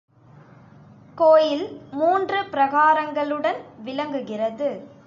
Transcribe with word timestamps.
கோயில் 1.15 1.65
மூன்று 1.91 2.43
பிராகாரங்களுடன் 2.51 3.59
விளங்குகிறது. 3.83 4.91